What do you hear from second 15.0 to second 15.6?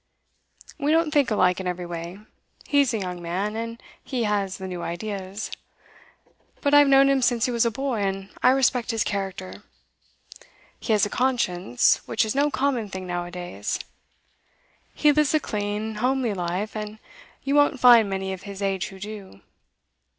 lives a